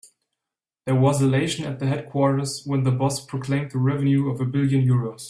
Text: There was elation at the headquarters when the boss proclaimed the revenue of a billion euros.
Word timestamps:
There 0.87 0.95
was 0.95 1.21
elation 1.21 1.63
at 1.63 1.77
the 1.77 1.85
headquarters 1.85 2.63
when 2.65 2.81
the 2.85 2.91
boss 2.91 3.23
proclaimed 3.23 3.69
the 3.69 3.77
revenue 3.77 4.31
of 4.31 4.41
a 4.41 4.45
billion 4.45 4.83
euros. 4.83 5.19